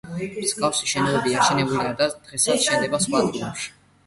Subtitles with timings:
[0.35, 3.71] მსგავსი შენობები აშენებულა და დღესაც შენდება სხვა ადგილებში.